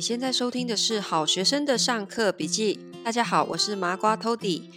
[0.00, 2.80] 你现在收听的是好学生的上课笔记。
[3.04, 4.70] 大家好，我是麻瓜 Tody。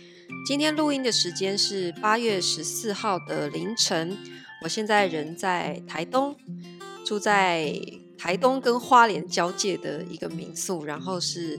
[0.45, 4.17] 今天录音的时间是八月十四号的凌晨。
[4.63, 6.35] 我现在人在台东，
[7.05, 7.73] 住在
[8.17, 11.57] 台东跟花莲交界的一个民宿，然后是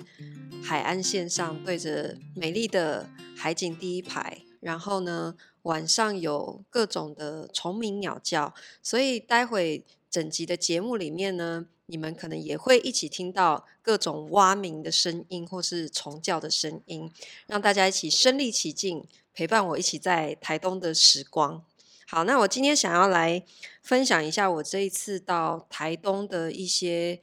[0.62, 4.42] 海岸线上对着美丽的海景第一排。
[4.60, 8.52] 然后呢，晚上有各种的虫鸣鸟叫，
[8.82, 17.12] 所以待会整集的节目里面呢，你们可能也会一起听到各种蛙鸣的声音，或是虫叫的声音，
[17.46, 21.62] 让大家一起身临其境，陪伴我一起在台东的时光。
[22.06, 23.44] 好，那我今天想要来
[23.82, 27.20] 分享一下我这一次到台东的一些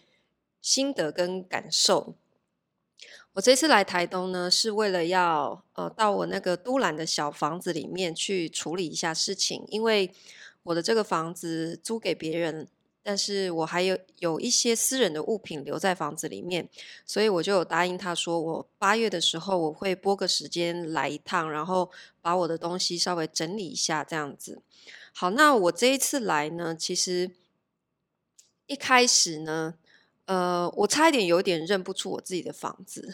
[0.62, 2.14] 心得跟感受。
[3.34, 10.12] 我这次来台东呢，是为了要呃到我那个都兰的小房子里面去处理一下事情，因为
[10.64, 12.68] 我的这个房子租给别人。
[13.04, 16.70] 但是我还有有一些私人的物品留在房子里面，
[17.04, 21.90] 所以我就有答应他说，我八月的时候我会拨个时间来一趟，然后
[22.22, 24.62] 把我的东西稍微整理一下，这样子。
[25.14, 27.32] 好，那我这一次来呢，其实
[28.68, 29.74] 一开始呢，
[30.26, 33.12] 呃，我差一点有点认不出我自己的房子，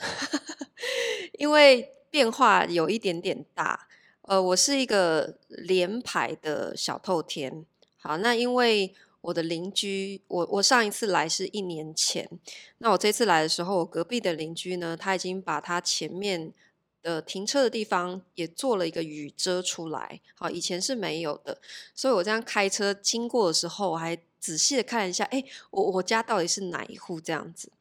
[1.40, 3.88] 因为变化有一点点大。
[4.23, 7.66] 呃，我是一个连排的小透天。
[7.95, 8.94] 好，那因为。
[9.22, 12.30] 我的邻居，我我上一次来是一年前，
[12.78, 16.54] 那我这次来的时候，我隔壁的邻居呢，他已经把他前面
[17.02, 21.59] 的停车的地方也做了一个雨遮出来，好，以前是没有的，
[21.94, 27.72] 所以我这样开车经过的时候，我还仔细的看一下，哎，我我家到底是哪一户这样子？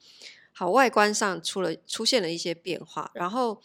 [0.53, 3.61] 好，外观上出了出现了一些变化，然后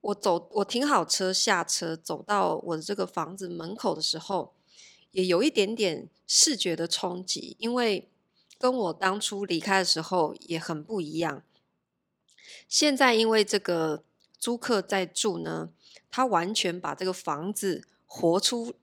[0.00, 4.52] 我走，我停好车下车，走到我的这个房子门口的时候。
[5.12, 8.08] 也有一点点视觉的冲击，因为
[8.58, 11.42] 跟我当初离开的时候也很不一样。
[12.68, 14.04] 现在因为这个
[14.38, 15.70] 租客在住呢，
[16.10, 18.74] 他完全把这个房子活出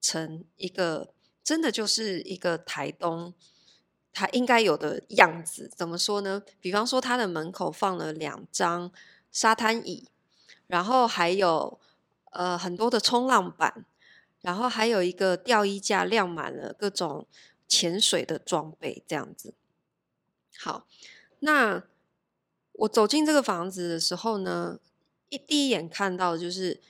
[0.00, 1.12] 成一个
[1.42, 3.32] 真的就是一个台东
[4.12, 5.70] 他应该有的样子。
[5.74, 6.42] 怎么说呢？
[6.60, 8.90] 比方说，他的门口放了两张
[9.30, 10.08] 沙滩椅，
[10.66, 11.78] 然后还有
[12.32, 13.86] 呃很多的冲浪板。
[14.42, 17.26] 然后还有一个吊衣架，晾满了各种
[17.68, 19.52] 潜水的装备，这样子。
[20.58, 20.86] 好，
[21.40, 21.84] 那
[22.72, 24.80] 我走进这个房子的时候呢，
[25.28, 26.80] 一第一眼看到的就是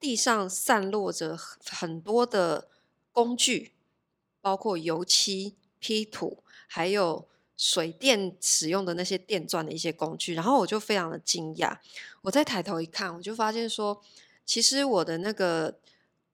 [0.00, 1.36] 地上散落着
[1.70, 2.68] 很多的
[3.12, 3.72] 工具，
[4.40, 10.34] 包括油漆、批土，还有水电使用的那些电钻的一些工具。
[10.34, 11.76] 然后我就非常的惊讶，
[12.22, 14.02] 我再抬头一看，我就发现说，
[14.46, 15.78] 其实我的那个。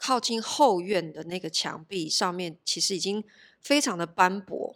[0.01, 3.23] 靠近后院的那个墙壁上面，其实已经
[3.61, 4.75] 非常的斑驳。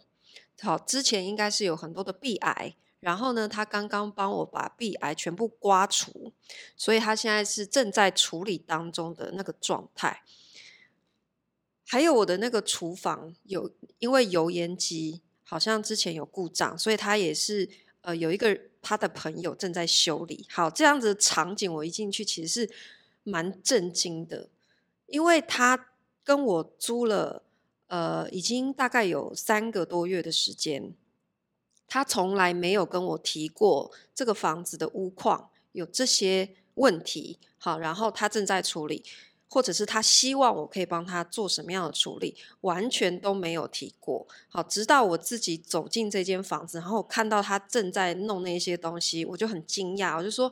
[0.61, 6.31] 好，之前应该是有很多的壁癌，然后呢，他刚刚帮我把壁癌全部刮除，
[6.77, 10.21] 所以他现在是正在处理当中的那个状态。
[11.87, 17.67] 还有我的那个厨房有，因为油烟机好像之前有故障，所以他也是
[18.01, 20.45] 呃有一个他的朋友正在修理。
[20.49, 22.69] 好，这样子的场景我一进去其实是
[23.23, 24.49] 蛮震惊的。
[25.07, 25.89] 因为他
[26.23, 27.43] 跟我租了，
[27.87, 30.93] 呃，已经大概有三个多月的时间，
[31.87, 37.37] 他从来没有跟我提过这个房子的屋况有这些问题。
[37.59, 39.03] 好，然后他正在处理，
[39.47, 44.27] 或者是他希望我可以帮他做什么样的处理，完全都没有提过。
[44.49, 50.51] 好，直到我自己走进这间房子，然后看到他正在弄那些东西，我就很惊讶，我就说：“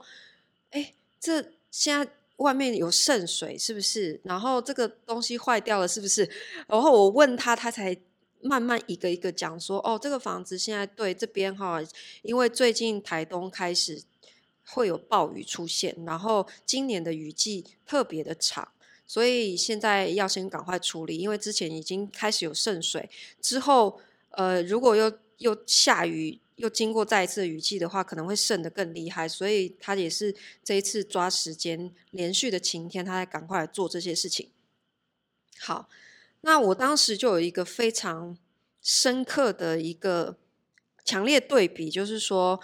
[0.70, 2.14] 哎，这现在。”
[2.44, 4.20] 外面有渗水是不是？
[4.24, 6.30] 然后这个东西坏掉了是不是？
[6.68, 7.98] 然后我问他，他才
[8.42, 11.82] 慢慢一个一个讲说：哦，这个房子现在对这边哈，
[12.22, 14.04] 因为最近台东开始
[14.66, 18.68] 会有暴雨出现，然后今年的雨季特别的长，
[19.08, 23.10] 所以现在要先赶快处理，因为之前已经开始有渗水，
[23.42, 24.00] 之后
[24.32, 26.40] 呃，如果又又下雨。
[26.64, 30.34] 又经过再一次雨季的话，可能会渗得更厉害，所以他也是
[30.64, 34.50] 这一次抓时间连续的晴天，他才赶快来做这些事情。
[35.60, 35.90] 好，
[36.40, 38.38] 那我当时就有一个非常
[38.82, 40.38] 深刻的一个
[41.04, 42.62] 强烈对比，就是说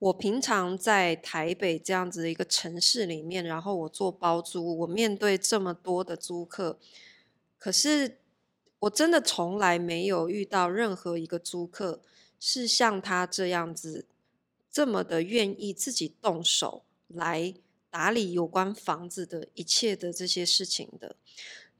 [0.00, 6.76] 我平常在台北这样子的一个城市里面，然后我做包租，我面对这么多的租客，
[7.56, 8.18] 可是
[8.80, 12.02] 我真的从来没有遇到任何一个租客。
[12.40, 14.06] 是像他这样子，
[14.70, 17.54] 这么的愿意自己动手来
[17.90, 21.16] 打理有关房子的一切的这些事情的。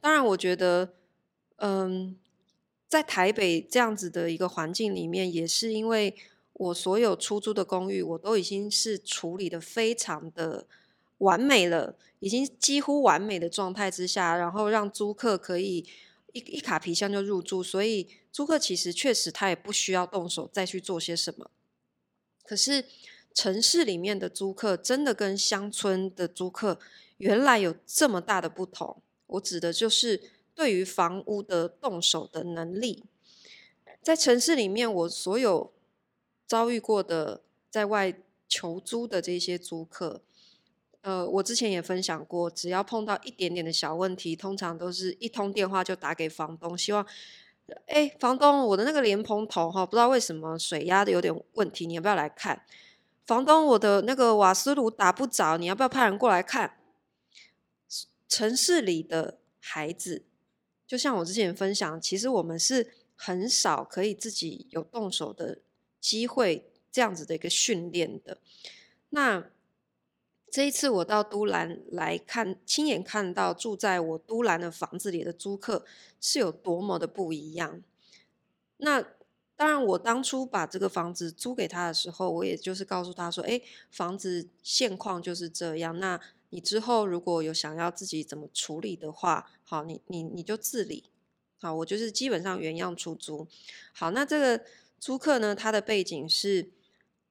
[0.01, 0.95] 当然，我觉得，
[1.57, 2.17] 嗯，
[2.89, 6.15] 在台北这样子的一个环境里面，也是因为
[6.55, 10.67] 我所有出租的公寓，我都已经是处理得非常的
[11.19, 15.87] 完美了，已经几乎完美的状态之下，然后让租客可以
[16.33, 18.09] 一一卡皮箱就入住，所以
[18.39, 21.51] 租客其实确实他也不需要动手再去做些什么。
[22.45, 22.85] 可是
[23.35, 26.79] 城市里面的租客真的跟乡村的租客
[27.17, 33.03] 原来有这么大的不同，我指的就是对于房屋的动手的能力，
[34.01, 35.73] 在城市里面，我所有
[36.47, 38.15] 遭遇过的在外
[38.49, 40.23] 求租的这些租客，
[41.01, 47.05] 呃，我之前也分享过，只要碰到一点点的小问题，通常都是一通电话就打给房东，希望，
[47.87, 52.65] 哎，房东，我的那个莲蓬头哈，不知道为什么水压的有点问题，你要不要来看？
[53.27, 56.79] 房东，我的那个瓦斯炉打不着，你要不要派人过来看？
[58.29, 60.25] 城市里的孩子，
[60.87, 65.59] 就像我之前分享，其实我们是很少可以自己有动手的。
[66.01, 68.39] 机会这样子的一个训练的，
[69.09, 69.51] 那
[70.51, 75.85] 这一次我到都兰来看，亲眼看到住在我都兰的房子里的租客
[76.21, 77.83] 是有多么的不一样。
[78.79, 79.01] 那
[79.55, 85.99] 当然，我当初把这个房子租给他的时候，我也就是告诉他说：“诶，房子现况就是这样。
[85.99, 91.05] 那你之后如果有想要自己怎么处理的话，好，你你你就自理。
[91.61, 93.47] 好，我就是基本上原样出租。
[93.93, 94.65] 好，那这个。”
[95.01, 96.71] 租客呢，他的背景是，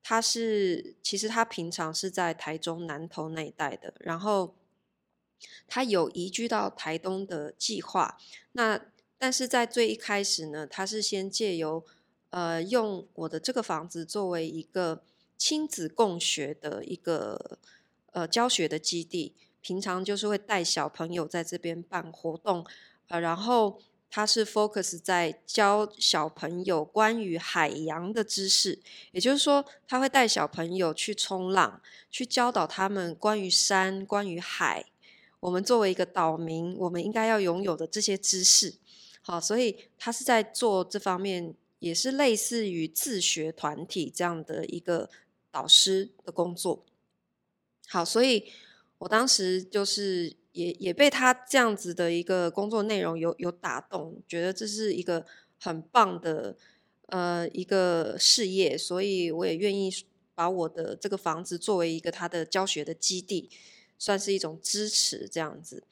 [0.09, 4.55] 他是其实他平常是在台中南投那一带的，然后
[5.67, 8.17] 他有移居到台东的计划。
[8.53, 8.79] 那
[9.17, 11.83] 但是在最一开始呢，他是先借由
[12.29, 15.03] 呃用我的这个房子作为一个
[15.37, 17.59] 亲子共学的一个
[18.13, 22.65] 呃教学的基地，平常就是会带小朋友在这边办活动，
[23.09, 23.81] 呃，然后。
[24.09, 28.79] 他是 focus 在教小朋友关于海洋的知识，
[29.11, 34.85] 也就是说，他会带小朋友去冲浪，去教导他们关于山、关于海。
[35.41, 38.75] 我们作为一个岛民，我们应该要拥有的这些知识。
[39.21, 45.09] 好，所以他是在做这方面，也是类似于自学团体这样的一个
[45.51, 46.85] 导师的工作。
[47.87, 48.51] 好，所以
[48.99, 50.37] 我当时就是。
[50.57, 55.23] 也也被他这样子的一个工作内容有有打动，觉得这是一个
[55.59, 56.57] 很棒的
[57.07, 59.93] 呃一个事业，所以我也愿意
[60.33, 63.49] 把我的这个房子作为一个他的教学的基地，
[63.99, 65.83] 算是一种支持这样子。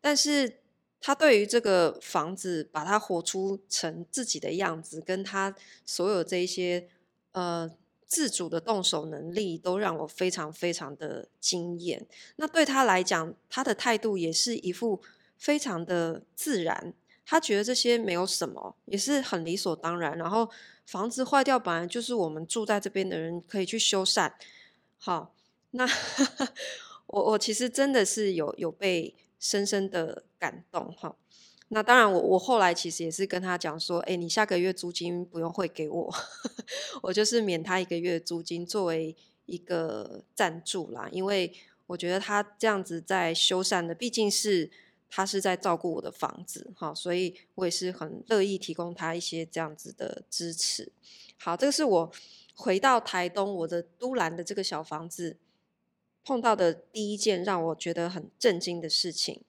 [0.00, 0.60] 但是
[1.00, 5.54] 他对于这个房子把它活出成自己的样子，跟他
[5.84, 6.88] 所有这一些
[7.32, 7.70] 呃。
[8.06, 12.06] 自主的动手能力都让我非常非常的惊艳。
[12.36, 15.02] 那对他来讲，他的态度也是一副
[15.36, 16.94] 非常的自然。
[17.24, 20.16] 他觉得这些没有什么，也是很理所当然。
[20.16, 20.48] 然后
[20.86, 24.32] 房子坏掉，本来就是我们住在这边的人可以去修缮。
[24.98, 25.34] 好，
[25.72, 25.84] 那
[27.08, 31.16] 我我其实真的是有有被深深的感动哈。
[31.68, 36.14] 那当然我，我后来其实也是跟他讲说，哎，你下个月租金不用汇给我，
[37.02, 39.16] 我就是免他一个月租金作为
[39.46, 41.08] 一个赞助啦。
[41.10, 41.52] 因为
[41.88, 44.70] 我觉得他这样子在修缮的，毕竟是
[45.10, 50.92] 他是在照顾我的房子哈，所以我也是很乐意提供他一些这样子的支持。
[51.36, 52.12] 好，这个是我
[52.54, 55.36] 回到台东我的都兰的这个小房子
[56.24, 59.42] 碰到的第一件让我觉得很震惊的事情。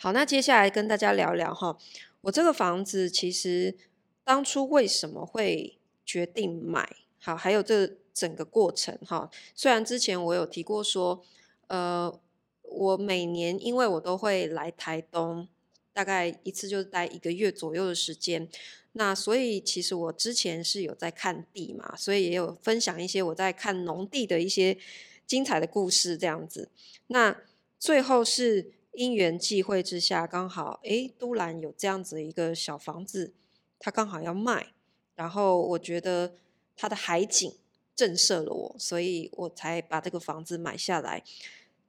[0.00, 1.76] 好，那接下来跟大家聊聊哈，
[2.20, 3.76] 我这个房子其实
[4.22, 5.76] 当初为什么会
[6.06, 6.88] 决定买？
[7.18, 9.28] 好，还有这整个过程哈。
[9.56, 11.24] 虽然之前我有提过说，
[11.66, 12.16] 呃，
[12.62, 15.48] 我每年因为我都会来台东，
[15.92, 18.48] 大概一次就是待一个月左右的时间，
[18.92, 24.78] 那所以其实我之前是有在看地嘛，所以也有分享一些我在看农地的一些
[25.26, 26.70] 精彩的故事这样子。
[27.08, 27.36] 那
[27.80, 28.77] 最后是。
[28.98, 33.32] 因缘际会之下，刚好诶，都兰有这样子一个小房子，
[33.78, 34.72] 它刚好要卖，
[35.14, 36.34] 然后我觉得
[36.76, 37.54] 它的海景
[37.94, 41.22] 震慑了我，所以我才把这个房子买下来。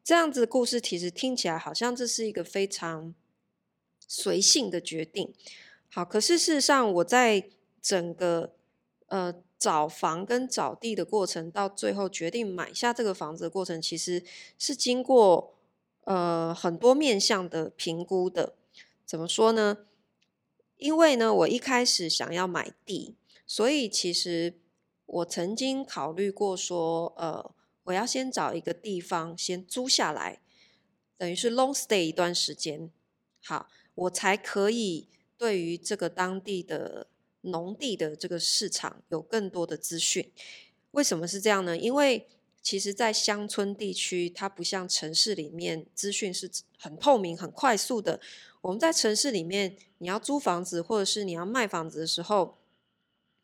[0.03, 3.15] 这样子的故事其实听起来好像这是一个非常
[4.07, 5.33] 随性的决定，
[5.89, 7.49] 好，可是事实上我在
[7.81, 8.53] 整个
[9.07, 14.23] 呃找房跟找地的过程，到最后决定买下这个房子的过程，其实
[14.59, 15.55] 是经过。
[16.09, 18.55] 呃，很多面向的评估的，
[19.05, 19.85] 怎么说呢？
[20.77, 24.59] 因为呢，我一开始想要买地，所以其实
[25.05, 30.41] 我曾经考虑过说，呃，我要先找一个地方先租下来，
[31.15, 32.89] 等于是 long stay 一段时间，
[33.43, 37.05] 好，我才可以对于这个当地的
[37.41, 40.31] 农地的这个市场有更多的资讯。
[40.89, 41.77] 为什么是这样呢？
[41.77, 42.27] 因为
[42.61, 48.19] 其实，在乡村地区，它不像城市里面资讯是很透明、很快速的。
[48.61, 52.57] 我们在城市里面，你要租房子或者是你要卖房子的时候，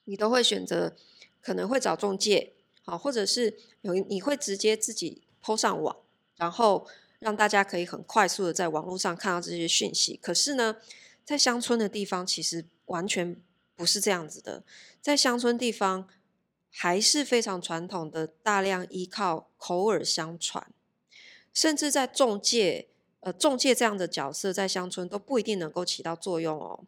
[0.03, 0.95] 你都会选择
[1.41, 2.53] 可能会找中介，
[2.84, 5.95] 好，或者是有你会直接自己 PO 上网，
[6.36, 6.86] 然后
[7.19, 10.19] 让大家可以很快速的在网络上看到这些讯息。
[10.22, 10.75] 可是呢，
[11.24, 13.41] 在乡村的地方，其实完全
[13.75, 14.63] 不是这样子的，
[15.01, 16.10] 在乡村地方。
[16.77, 20.67] 还是非常传统的，大量依靠口耳相传，
[21.53, 22.89] 甚至在中介，
[23.22, 26.84] 呃，中介这样的角色在乡村都不一定能够起到作用哦。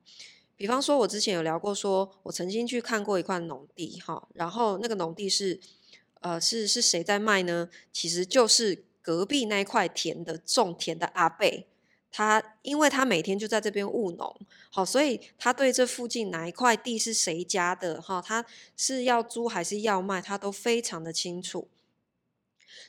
[0.58, 5.58] 比方说，我之前有聊过说，说我曾经去看过一块农地，哈，然后那个农地是，
[6.20, 7.70] 呃，是是谁在卖呢？
[7.94, 11.65] 其实就是隔壁那一块田的种田的阿伯。
[12.12, 14.36] 他因为他每天就在这边务农，
[14.72, 18.46] 好，所以他对这附近哪一块地是谁家的，哈，他
[18.76, 21.68] 是要租还是要卖，他都非常的清楚。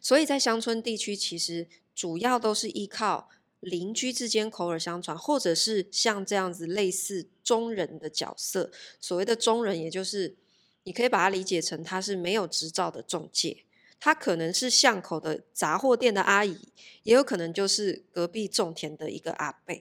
[0.00, 3.28] 所以在乡村地区，其实主要都是依靠
[3.60, 8.70] 邻居之间口耳相传，或者是像这样子类似中人的角色。
[9.00, 10.36] 所谓的中人，也就是
[10.84, 13.64] 你可以把它理解成他是没有执照的中介。
[14.00, 16.56] 他可能是巷口的杂货店的阿姨，
[17.02, 19.74] 也有可能就是隔壁种田的一个阿伯。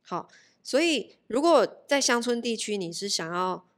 [0.00, 0.28] 好，
[0.62, 3.68] 所以如果在乡村地区，你是想要，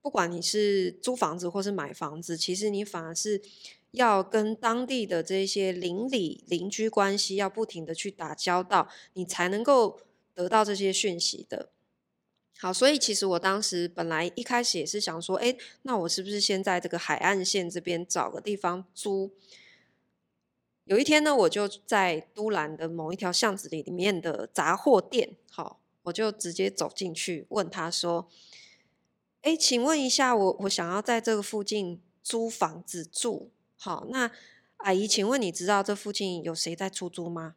[0.00, 3.42] 不管你是租房子或是买房子，其实你反而是
[3.90, 10.00] 要跟当地的这些邻里邻居关系要不停的去打交道，你才能够
[10.32, 11.71] 得到这些讯息的。
[12.62, 15.52] 好，所以其实我当时本来一开始也是想说，哎，
[15.82, 19.32] 那我是不是先在这个海岸线这边找个地方租？
[20.84, 28.28] 有一天呢，我就在都兰的某一条巷子里里面的杂货店，好，我就直接走进去问他说，
[29.40, 34.30] 哎，请问一下，我我想要在这个附近租房子住，好，那
[34.76, 37.56] 阿姨，请问你知道这附近有谁在出租吗？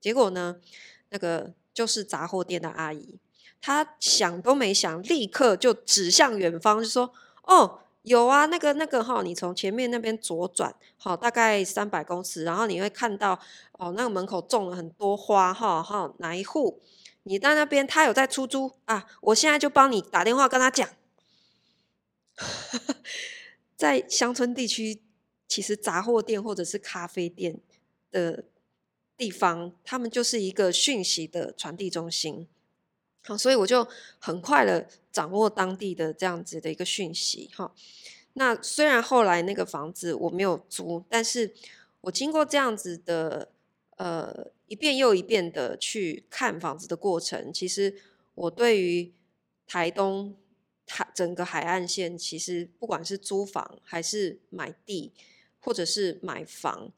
[0.00, 0.62] 结果呢，
[1.10, 3.18] 那个就是杂货店的阿姨。
[3.60, 7.12] 他想都没想，立刻就指向远方，就说
[7.44, 13.38] ：“哦，有啊，那个那个哈，你从前面那边左转，好，大概三百公尺，然后你会看到
[13.72, 16.80] 哦，那个门口种了很多花，哈哈，哪一户？
[17.24, 19.06] 你在那边，他有在出租啊？
[19.20, 20.88] 我现在就帮你打电话跟他讲。
[23.76, 25.02] ”在乡村地区，
[25.46, 27.60] 其实杂货店或者是咖啡店
[28.10, 28.44] 的
[29.16, 32.48] 地方，他们就是一个讯息的传递中心。
[33.22, 33.86] 好，所以我就
[34.18, 37.50] 很快的掌握当地的这样子的一个讯息。
[37.54, 37.70] 哈，
[38.32, 41.52] 那虽然后来那个房子我没有租，但是
[42.00, 43.52] 我经过这样子的
[43.98, 47.94] 呃一遍又一遍的去看房子的过程，其实
[48.34, 49.12] 我对于
[49.66, 50.34] 台东
[50.86, 55.12] 它整个海岸线，其实不管是租房还是买地
[55.60, 56.90] 或者是买房，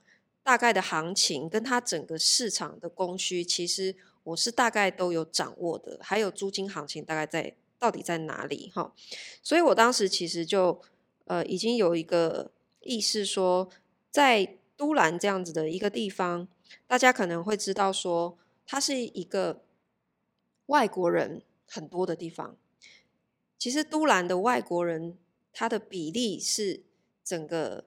[0.44, 3.96] 大概的行情跟它整个市场的供需，其实。
[4.24, 8.94] 我是大概都有掌握的，还有租金行情大概在到底在哪里哈？
[9.42, 10.80] 所以我当时其实就
[11.24, 12.50] 呃已经有一个
[12.80, 13.68] 意识说，
[14.10, 16.46] 在都兰这样子的一个地方，
[16.86, 19.62] 大家可能会知道说，它是一个
[20.66, 22.56] 外国人很多的地方。
[23.58, 25.16] 其实都兰的外国人，
[25.52, 26.82] 他的比例是
[27.24, 27.84] 整个。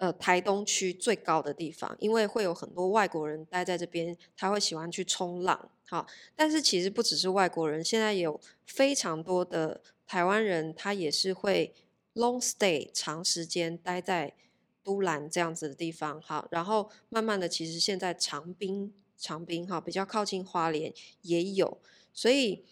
[0.00, 6.06] 呃，台东区最高的地方，因为会有很多外国人待在这边，他会喜欢去冲浪，好。
[6.36, 11.74] 但是其实不只是外国人，现在有非常多的台湾人，他也是会
[12.14, 14.34] long stay 长时间待在
[14.84, 16.46] 都兰这样子的地方，好。
[16.52, 21.78] 然后慢慢的，其实现在长滨、长滨哈比较靠近花莲也有，
[22.12, 22.64] 所以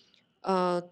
[0.42, 0.90] 呃。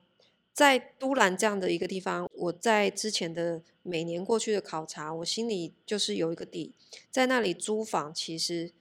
[0.54, 6.72] 在都兰这样的一个地方，我在之前的每年过去的考察，我心里就是有一个底，
[7.10, 8.72] 在那里租房其实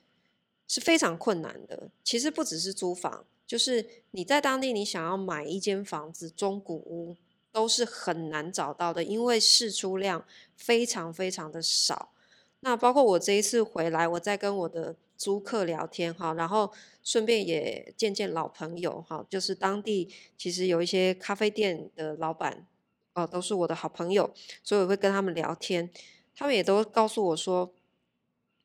[0.67, 1.89] 是非常困难的。
[2.03, 7.17] 其实不只是租房，就是你在当地你想要买一间房子，中古屋
[7.51, 10.23] 都是很难找到的，因为释出量
[10.55, 12.11] 非常非常的少。
[12.59, 16.69] 那包括我这一次回来，我在跟我的租客聊天哈，然后
[17.01, 22.67] 顺便也见见老朋友哈，就是当地其实有一些咖啡店的老板
[23.13, 25.89] 哦，都是我的好朋友，所以我会跟他们聊天，
[26.35, 27.73] 他们也都告诉我说，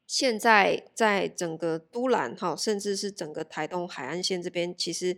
[0.04, 5.16] 现在在整个都兰哈，甚至是整个台东海岸线这边，其实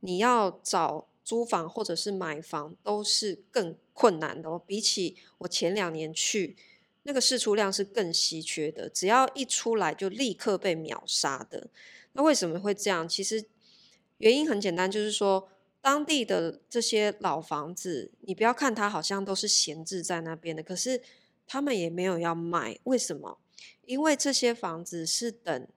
[0.00, 6.54] 你要找租房或者是买房都是更困难的哦，比起我前两年去。
[7.04, 11.68] 那个释出量是更稀缺的，只要一出来就立刻被秒杀的。
[12.12, 13.08] 那为什么会这样？
[13.08, 13.44] 其实
[14.18, 15.48] 原因很简单，就是说
[15.80, 21.02] 当地的这些老房子，你不要看它好像都是闲置在那边的，可是
[21.46, 22.78] 他们也没有要卖。
[22.84, 23.38] 为什么？
[23.84, 25.68] 因为这些房子是等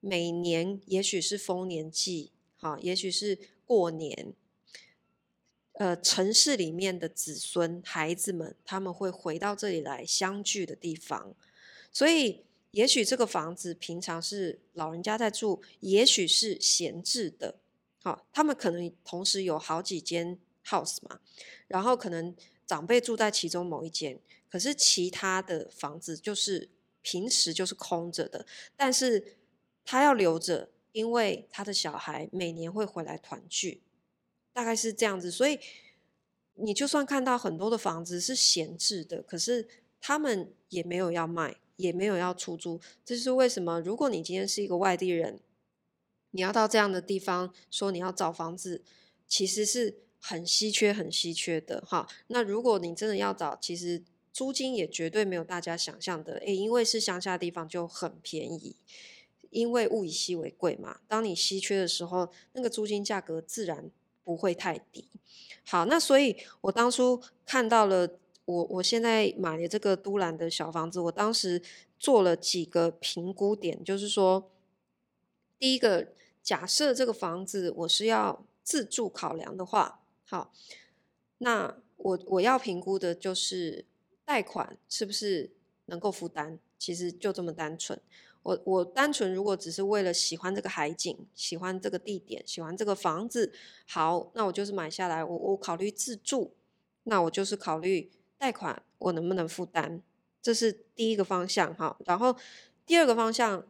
[0.00, 4.32] 每年，也许是丰年祭，好，也许是过年，
[5.76, 11.34] 呃，城市里面的子孙、孩子们，他们会回到这里来相聚的地方，
[11.90, 12.44] 所以。
[12.72, 17.54] 也许这个房子平常是老人家在住，也许是闲置的。
[18.02, 21.20] 好，他们可能同时有好几间 house 嘛，
[21.68, 26.68] 然后可能长辈住在其中某一间，可是其他的房子就是
[27.00, 28.44] 平时就是空着的。
[28.76, 29.38] 但是
[29.82, 33.80] 他要留着，因为他的小孩每年会回来团聚，
[34.56, 35.30] 大概是这样子。
[35.30, 35.58] 所以
[36.54, 39.68] 你就算看到很多的房子是闲置的，可是
[40.00, 41.56] 他们也没有要卖。
[41.76, 43.78] 也没有要出租，这是为什么？
[43.80, 45.38] 如果你今天是一个外地人，
[46.30, 48.82] 你要到这样的地方说你要找房子，
[49.28, 52.08] 其实是很稀缺、很稀缺的哈。
[52.28, 58.76] 那如果你真的要找，其实租金也绝对没有大家想象的，诶，因为是乡下地方就很便宜，
[59.50, 61.00] 因为物以稀为贵嘛。
[61.06, 63.90] 当你稀缺的时候，那个租金价格自然
[64.26, 65.08] 不会太低。
[65.64, 68.18] 好，那所以我当初看到了。
[68.46, 71.60] 我我现在买的这个都兰的小房子，我当时
[71.98, 74.52] 做了几个评估点，就是说，
[75.58, 76.12] 第一个，
[76.44, 80.52] 假设这个房子我是要自住考量的话，好，
[81.38, 83.84] 那我我要评估的就是
[84.24, 85.50] 贷款是不是
[85.86, 88.00] 能够负担，其实就这么单纯。
[88.46, 93.52] 我我单纯如果只是为了喜欢这个海景，喜欢这个地点，喜欢这个房子，
[93.88, 96.54] 好，那我就是买下来，我我考虑自住，
[97.02, 98.12] 那我就是考虑。
[98.38, 100.00] 贷款我能不能负担？
[100.42, 101.96] 这是第一个方向哈。
[102.04, 102.36] 然后
[102.84, 103.66] 第二个方向，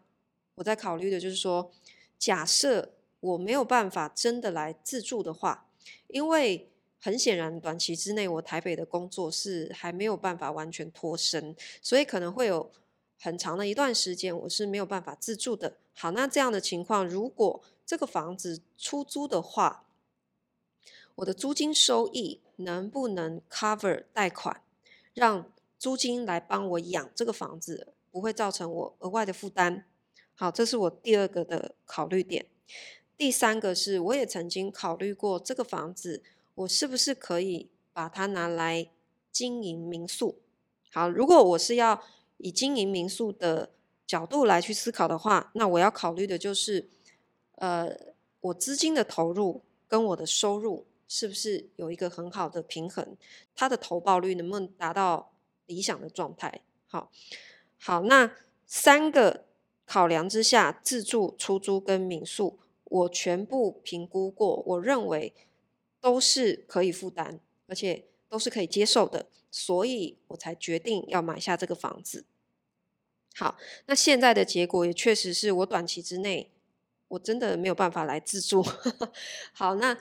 [0.56, 1.70] 我在考虑的就是说，
[2.18, 5.68] 假设我没有办法真的来自住的话，
[6.08, 6.68] 因为
[7.00, 12.70] 很显然短期之内我台北的工作是还没有办法完全脱身，所以可能会有
[13.18, 15.76] 很长的一段时间我是没有办法自住的。
[15.94, 19.86] 好，那这样的情况，如果这个房子出租的话，
[21.16, 24.62] 我的租金收益能不能 cover 贷款，
[25.14, 29.84] 让租金来帮我养这个房子，不会造成我额外的负担？
[30.34, 32.46] 好，这是我第二个的考虑点。
[33.16, 36.22] 第三个是，我也曾经考虑过这个房子，
[36.54, 38.90] 我是不是可以把它拿来
[39.32, 40.38] 经营民宿？
[40.92, 42.02] 好，如果我是要
[42.38, 43.70] 以经营民宿的
[44.06, 46.88] 角度来去思考的话，那我要考虑的就是，
[47.56, 47.96] 呃，
[48.40, 50.86] 我资金的投入跟我的收入。
[51.08, 53.16] 是不是有一个很好的平衡？
[53.54, 55.30] 它的投报率能不能达到
[55.66, 56.62] 理想的状态？
[56.88, 57.12] 好，
[57.78, 58.34] 好，那
[58.66, 59.44] 三个
[59.84, 65.32] 考量之下，自住、出租跟民宿，我全部评估过，我认为
[66.00, 69.26] 都是可以负担，而且都是可以接受的，
[69.58, 72.24] 所以我才决定要买下这个房子。
[73.34, 76.50] 好，那现在的结果也确实是我短期之内
[77.08, 78.62] 我真的没有办法来自住。
[79.54, 79.98] 好，那。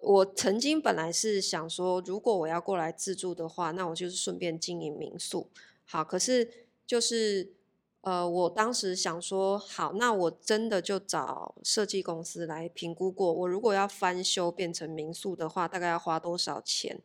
[0.00, 5.48] 我曾经本来是想说，如果我要过来自住的话，那我就是顺便经营民宿。
[5.84, 6.48] 好，可是
[6.86, 7.50] 就是
[8.02, 17.00] 呃，我当时想说，好，那我真的就找设计公司来评估过，我如果要翻修变成民宿的话，大概要花多少钱？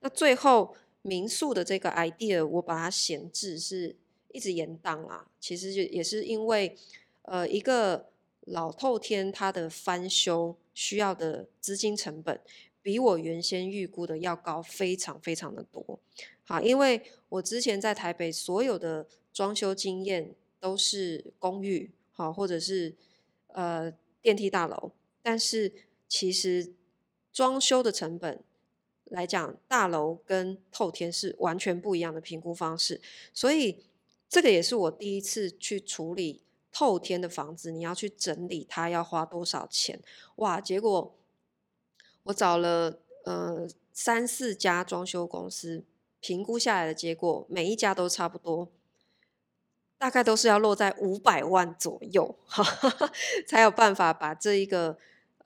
[0.00, 0.74] 那最后
[1.08, 3.96] 民宿的这个 idea，我把它闲置，是
[4.32, 5.26] 一直延宕啊。
[5.40, 6.76] 其实就也是因为
[7.22, 8.10] 呃，一个
[8.42, 10.56] 老透天它的翻修。
[10.78, 12.40] 需要的资金成本
[12.82, 15.98] 比我原先预估的要高，非常非常的多。
[16.44, 22.94] 好，因为我之前在台北所有的装修经验都是公寓，好，或者是
[23.48, 23.92] 呃
[24.22, 25.72] 电梯大楼，但是
[26.06, 26.72] 其实
[27.32, 28.40] 装修的成本
[29.10, 33.00] 来讲，大楼跟透天是完全不一样的评估方式，
[33.32, 33.84] 所以
[34.28, 36.42] 这个也是我第一次去处理。
[36.70, 40.00] 透天的房子，你要去整理它要花多少钱？
[40.36, 40.60] 哇！
[40.60, 41.16] 结果
[42.24, 45.82] 我找了呃三四家装修公司，
[46.20, 48.68] 评估下来的结果，每一家都差不多，
[49.96, 53.10] 大概都是要落在五百万左右， 哈哈哈，
[53.46, 54.98] 才有办法把这一个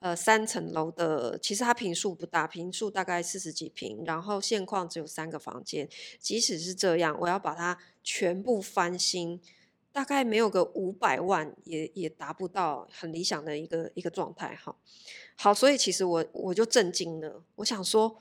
[0.03, 5.87] 呃三层楼的，其实它坪数不大，坪数大概四十几坪，然后现况只有三个房间，
[6.19, 9.39] 即使是这样，我要把它全部翻新。
[9.93, 14.53] 大概没有个五百万也，也也达不到很理想的一个一个状态。
[14.55, 14.75] 哈，
[15.35, 17.43] 好，所以其实我我就震惊了。
[17.57, 18.17] 我想说，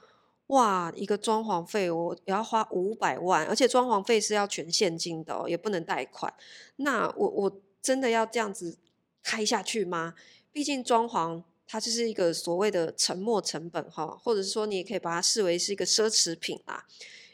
[0.49, 6.33] 哇，一个装潢费我也要花五百万，而且装潢费是要全现金的，也不能贷款。
[6.77, 8.79] 那我我真的要这样子
[9.23, 10.15] 开下去吗？
[10.53, 16.87] 毕竟装潢它就是一个所谓的沉没成本哈，或者是说你也可以把它视为是一个奢侈品啦。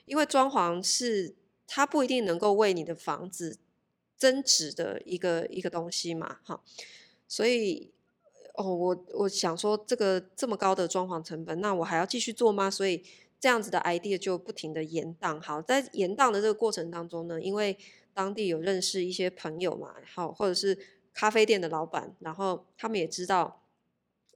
[0.04, 1.34] 因为装潢是
[1.66, 3.58] 它不一定能够为你的房子
[4.16, 6.62] 增值的一个一个东西嘛，哈。
[7.26, 7.90] 所以
[8.54, 12.70] 哦，我我想说这个这么高的装潢成本，那我还要继续做吗？
[12.70, 13.04] 所以
[13.40, 15.40] 这样子的 idea 就不停的延宕。
[15.40, 17.76] 好，在延宕的这个过程当中呢，因为
[18.14, 20.78] 当地有认识一些朋友嘛，好，或者是
[21.12, 23.62] 咖啡店的老板，然后他们也知道。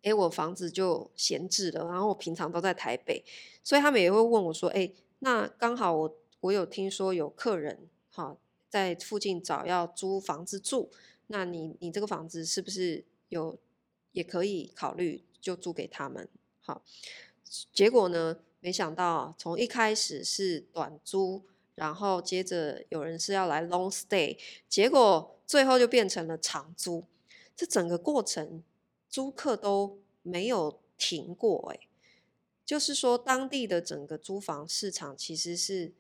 [0.03, 3.25] 诶，我房子就闲置了，然后我平常都在台北，
[3.63, 8.37] 所以他们也会问我说：“诶，那刚好我我有听说有客人哈
[8.69, 10.91] 在附近找要租房子住，
[11.29, 13.57] 那你你这个房子是不是有
[14.11, 16.29] 也可以考虑就租给他们？
[16.61, 16.83] 好，
[17.73, 21.43] 结果呢，没想到从一开始是短租，
[21.77, 24.37] 然后接着有人是要来 long stay，
[24.69, 27.05] 结果最后就变成了长租，
[27.55, 28.65] 这整个过程。”
[29.13, 31.81] 租客都没有停过，哎，
[32.65, 35.93] 就是说当地的整个租房市场其实是，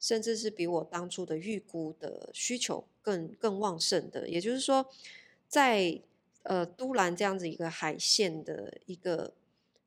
[0.00, 4.26] 甚至是比我当初的预估的需求更更旺盛的。
[4.30, 4.90] 也就是说，
[5.46, 6.00] 在
[6.44, 9.34] 呃都兰这样子一个海线的一个，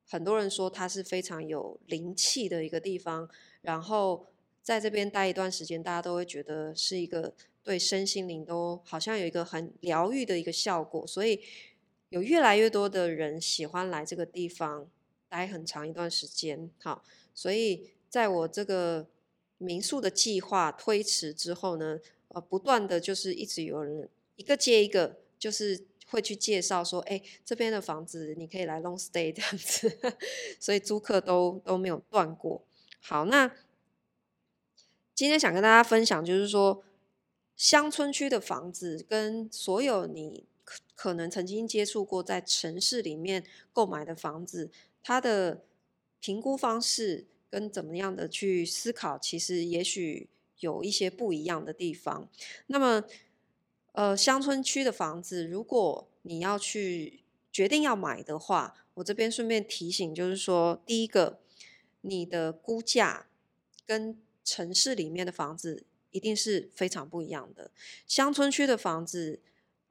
[0.06, 3.28] 很多人说它是非常有灵气的一个地方，
[3.62, 4.24] 然后
[4.62, 11.40] 在这边待一段时间，大家都会觉得是一个对身心灵都好像有一个很疗愈的一个效果，所以。
[12.10, 14.88] 有越来越多的人喜欢来这个地方
[15.28, 19.06] 待很长一段时间，好，所以在我这个
[19.58, 29.98] 民宿的计划推迟之后呢，呃，不断的就是一直有人一个接一个，就是会去介绍说，哎，这边的房子你可以来 long stay 这样子，
[30.58, 32.64] 所以租客都都没有断过。
[33.00, 33.54] 好，那
[35.14, 36.82] 今天想跟大家分享，就是说
[37.54, 40.47] 乡村区的房子跟所有你。
[40.94, 44.70] 可能曾经接触过在城市里面购买的房子，
[45.02, 45.62] 它的
[46.20, 50.28] 评估方式跟怎么样的去思考，其实也许
[50.58, 52.28] 有一些不一样的地方。
[52.66, 53.04] 那么，
[53.92, 61.40] 呃，乡村区的房子，如果你要去决定要买的话，我这边顺便提醒，就是说，第一个，
[62.00, 63.28] 你的估价
[63.86, 67.70] 跟城市里面的房子一定是非常不一样的。
[68.06, 69.40] 乡村区的房子。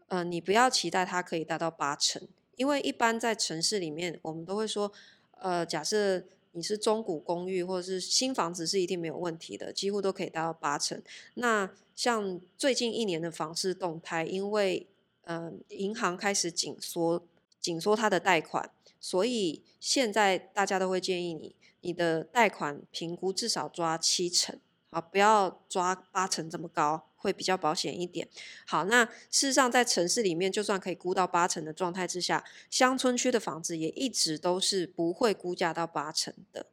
[0.08, 2.22] 呃，你不要期待它可以达到八成，
[2.56, 4.92] 因为一般在城市里面，我们都会说，
[5.40, 11.02] 呃，假设你是中古公寓或者是新房子，是一定没有问题的，几乎都可以达到八成。
[11.36, 14.88] 那像最近一年的房市动态，因为
[15.24, 17.24] 呃银行开始紧缩
[17.60, 24.58] 紧缩它的贷款，所以现在大家都会建议你，你的贷款评估至少抓七成，
[24.90, 27.08] 啊，不要抓八成这么高。
[27.28, 28.26] 会比较保险一点。
[28.66, 29.12] 好，那事
[29.48, 36.68] 实上在城市里面，就算可以估到八成的状态之下，乡村区的房子也一直都是不会估价到八成的。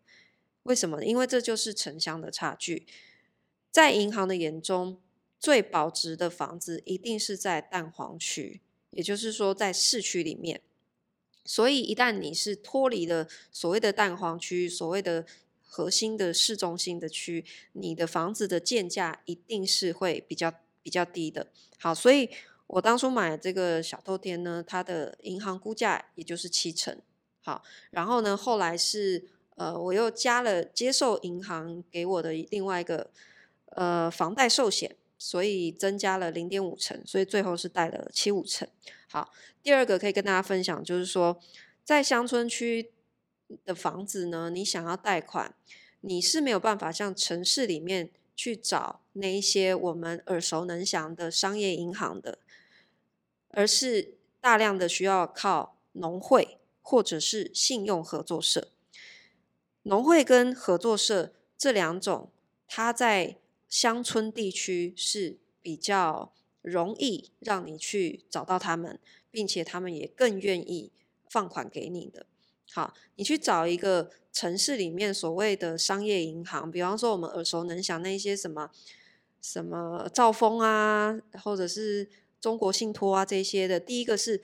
[0.62, 1.04] 为什么？
[1.04, 2.86] 因为这就是城乡的差距。
[3.72, 5.00] 在银行的眼中，
[5.40, 10.60] 最保值的房子一定是在蛋黄区，也就是说在市区里面。
[11.44, 15.26] 所以一旦你是脱离了所谓的蛋黄区，所谓的
[15.74, 21.48] 核心的市中心的区，你的房子的建价一定是会比较比较低的。
[21.80, 22.30] 好，所以
[22.68, 26.96] 我当初买这个小透天呢，它的银行估价也就是七成。
[27.42, 29.24] 好，然后呢，后来是
[29.56, 33.10] 呃，我又加了接受银行给我的另外一个
[33.70, 38.68] 呃房贷寿险，所以增加了零点五成，所以最后是贷了七五成。
[39.08, 41.40] 好，第二个可以跟大家分享，就是说
[41.82, 42.92] 在乡村区。
[43.64, 45.54] 的房子呢，你想要贷款，
[46.00, 52.38] 你是没有办法像城市里面去找那一些我们耳熟能详的商业银行的，
[53.48, 58.68] 而是大量的需要靠农会或者是信用合作社。
[59.84, 62.30] 农会跟合作社这两种，
[62.66, 63.36] 它在
[63.68, 68.98] 乡村地区是比较容易让你去找到他们，
[69.30, 70.90] 并且他们也更愿意
[71.28, 72.26] 放款给你的。
[72.74, 78.68] 好，你去找一个城市里面所谓的商业银行，比方说我们耳熟能详那些什么
[79.40, 82.08] 什么兆丰啊，或者是
[82.40, 83.78] 中国信托啊这些的。
[83.78, 84.42] 第一个是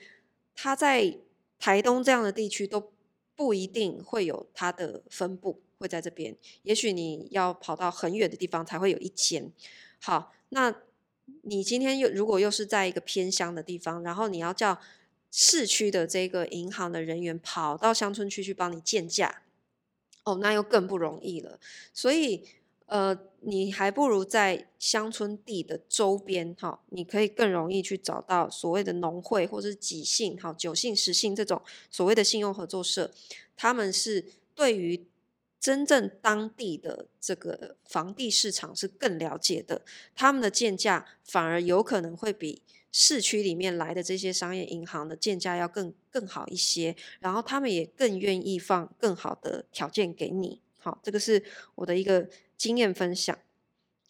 [0.55, 1.17] 它在
[1.59, 2.93] 台东这样的地区都
[3.35, 9.51] 不一定会有它的分部会在这边，也许你要跑到很远的地方才会有一间。
[9.99, 10.73] 好，那
[11.41, 14.79] 你今天又如果又是在一个偏乡的地方，然后你要叫。
[15.31, 19.43] 市区的这个银行的人员跑到乡村区去帮你建价，
[20.25, 21.57] 哦，那又更不容易了。
[21.93, 22.43] 所以，
[22.87, 33.09] 呃，你还不如在乡村地的周边，哈，你可以更容易去找到所谓的农会或者是几信、哈九信、十信这种所谓的信用合作社，
[33.55, 35.07] 他们是对于
[35.61, 42.61] 真正当地的这个房地市场是更了解的，他们的建价反而有可能会比
[42.91, 50.61] 市区里面来的这些商业银行的建价要更更好一些，然后他们也更愿意放更好的条件给你。
[50.77, 51.43] 好，这个是
[51.75, 52.27] 我的一个
[52.57, 53.37] 经验分享。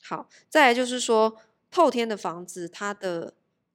[0.02, 1.38] 好，再来就是说，
[1.70, 3.34] 透天的房子，它的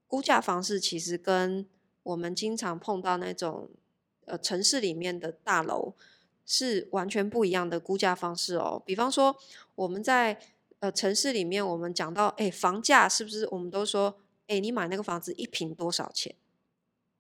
[0.08, 1.66] 估价方式其实跟
[2.02, 3.70] 我们经常碰到那种
[4.24, 5.94] 呃城市里面的大楼
[6.44, 8.82] 是完全不一样的估价方式哦。
[8.84, 9.36] 比方说，
[9.74, 10.40] 我们在
[10.80, 13.46] 呃城市里面，我们讲到，哎，房价是不是？
[13.50, 16.34] 我们都说，哎，你买那个房子一平多少钱？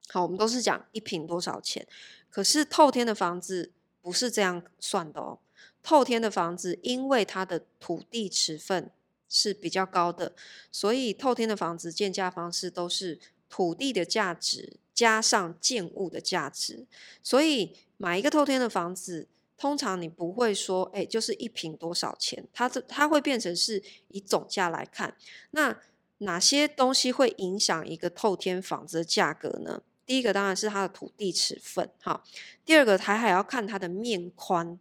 [0.08, 1.86] 好，我们都是讲一平多少钱。
[2.30, 5.38] 可是透天的房子不是这样算的哦。
[5.82, 8.90] 透天的房子，因为它的土地持分
[9.28, 10.34] 是比较高的，
[10.70, 16.86] 所以透天的房子建价方式都是土地的价值加上建物的价值。
[17.22, 25.16] 所以买一个透天的房子，通常你不会说，哎，就是一平多少钱，它这它会变成是以总价来看。
[25.52, 25.80] 那
[26.18, 29.82] 哪些东西会影响一个透天房子的价格呢？
[30.04, 32.22] 第一个当然是它的土地尺寸，哈。
[32.64, 34.78] 第二个，它还要看它的面宽。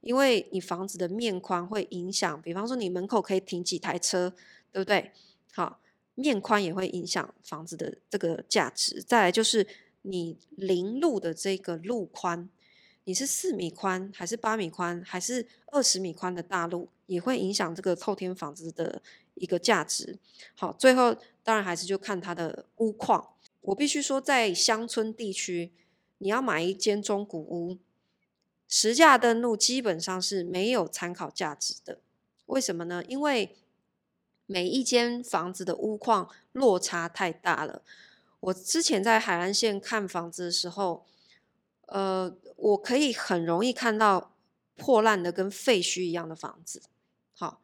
[0.00, 4.34] 因为你房子的面宽会影响，比方说你门口可以停几台车，
[4.72, 5.12] 对不对？
[5.52, 5.78] 好，
[6.16, 9.00] 面宽也会影响房子的这个价值。
[9.00, 9.64] 再来就是
[10.02, 12.48] 你临路的这个路宽，
[13.04, 19.02] 你是四米宽还是八米宽还是二十米宽的大路，也会影响这个透天房子的
[19.34, 20.18] 一个价值。
[20.54, 23.34] 好，最后当然还是就看它的屋况。
[23.60, 25.72] 我必须说，在乡村地区，
[26.18, 27.78] 你要买一间中古屋。
[28.66, 31.98] 实价登录基本上是没有参考价值的，
[32.46, 33.04] 为什么呢？
[33.06, 33.54] 因为
[34.46, 37.82] 每一间房子的屋况落差太大了。
[38.40, 41.04] 我之前在海岸线看房子的时候，
[41.86, 44.32] 呃，我可以很容易看到
[44.74, 46.82] 破烂的跟废墟一样的房子，
[47.34, 47.60] 好，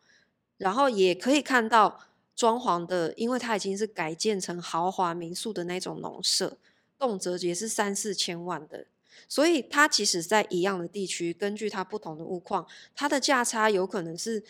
[0.57, 2.01] 然后也可以看到
[2.35, 6.59] 装潢的，因为它已经是改建成豪华民宿的那种农舍，
[6.99, 8.87] 动辄也是三四千万的。
[9.29, 14.43] 所以它即使在一样的地区，根据它不同的物况，它的价差有可能是，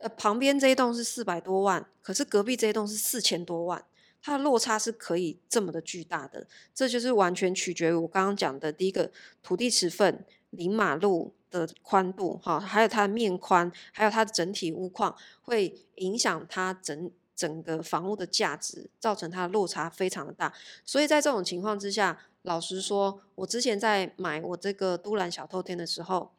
[0.00, 3.82] 呃，旁边这一栋是四百多万，可是隔壁这一栋是四千多万，
[4.20, 6.46] 它的落差是可以这么的巨大的。
[6.74, 9.10] 这就是完全取决于我刚刚讲的第一个
[9.42, 20.52] 土地持分、临马路的宽度，哈，还有它的面宽，还有它的整体屋况，会影响它整整个房屋的价值，造成它的落差非常的大。
[20.84, 26.32] 所以在这种情况之下，老实说，我之前在买我这个都兰小透天的时候，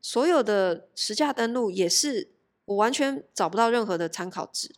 [0.00, 2.28] 所有的实价登录也是
[2.64, 4.74] 我完全找不到任何的参考值，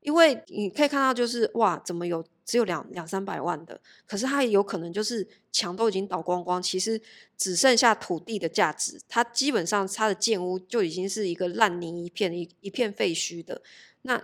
[0.00, 7.00] 因为你可以看到就是哇，怎么有只有两两三百万的，可是它有可能就是墙都已经倒光光，其实
[7.36, 13.62] 只剩下土地的价值，它基本上它的建屋就已经是一个烂泥一片一一片废墟的，
[14.02, 14.22] 那。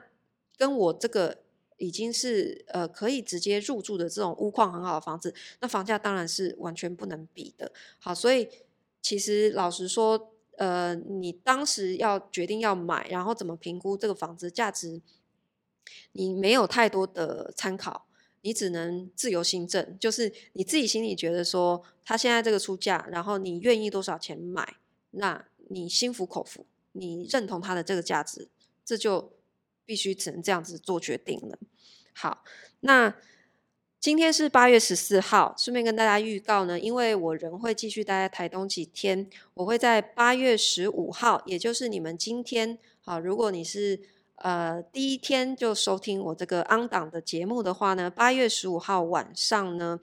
[0.58, 1.38] 跟我这个
[1.76, 7.70] 已经是呃可以直接入住的这种屋况很好的房子，那房价当然是完全不能比的。
[8.00, 8.48] 好，所以
[9.00, 15.00] 其实老实说，呃，你当时要决定要买，然后怎么评估这个房子价值，
[16.10, 18.07] 你没有太多的参考，
[18.42, 24.76] 你只能自由心证，就是你自己心里觉得说，他现在这个出价，然后你愿意多少钱买，
[25.12, 28.48] 那你心服口服，你认同他的这个价值，
[28.84, 29.32] 这就。
[29.88, 31.58] 必须只能这样子做决定了。
[32.12, 32.44] 好，
[32.80, 33.16] 那
[33.98, 43.98] 今天是八月十四号，顺便跟大家预告呢，因为我人会继续待在台东几天，我会在八月十五号，也就是你们今天，好，如果你是
[44.42, 49.98] 呃第一天就收听我这个 on 档的节目的话呢，八月十五号晚上呢，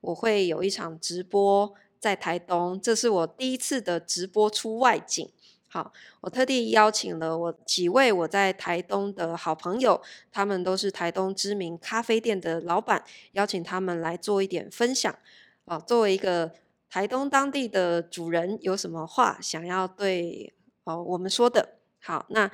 [0.00, 5.28] 我会有一场直播在台东，这是我第一次的直播出外景。
[5.72, 10.00] 好，我特地邀请了我几位我在台东的好朋友，
[10.32, 15.14] 他们都是台东知名咖啡店的老板，邀请他们来做一点分享。
[15.66, 16.50] 啊，作为一个
[16.88, 21.76] 台东当地的主人，有什么话想要对哦我们说的？
[22.00, 22.50] 好，那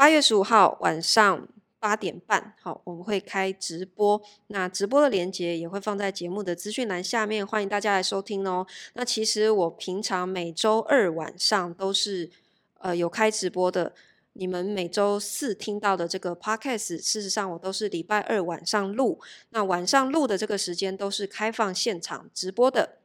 [0.00, 1.46] 八月十五号晚上。
[1.78, 4.20] 八点半，好，我们会开直播。
[4.46, 8.66] 那直播的链接也会放在节目的资讯栏下面，欢迎大家来收听哦。
[8.94, 12.30] 那其实我平常每周二晚上都是
[12.78, 13.94] 呃有开直播的。
[14.34, 19.20] 你们每周四听到的这个 podcast，事实上我都是礼拜二晚上录。
[19.50, 22.96] 那晚上录的这个时间都是开放现场直播的。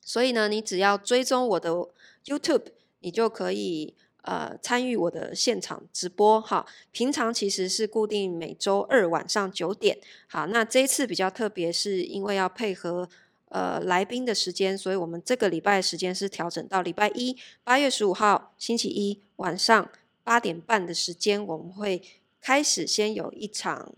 [0.00, 1.70] 所以呢，你只要追踪我的
[2.24, 2.66] YouTube，
[2.98, 3.94] 你就可以。
[4.24, 6.66] 呃参与我的现场直播哈。
[6.92, 13.08] 平常其实是固定每周二晚上九点，好，那这一次比较特别，是因为要配合
[13.48, 19.88] 呃来宾的时间，所以我们这个礼拜时间是调整到礼拜一八月十五号星期一晚上
[20.22, 22.02] 八点半的时间，我们会
[22.40, 23.94] 开始先有一场。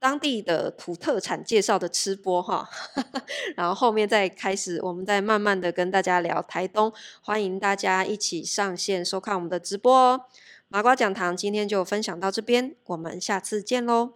[0.00, 2.68] 当地的土特产介绍的吃播哈，
[3.54, 10.22] 然后后面再开始，我们再慢慢的跟大家聊台东，欢迎大家一起上线收看我们的直播哦。
[10.68, 14.14] 麻瓜讲堂今天就分享到这边，我们下次见喽。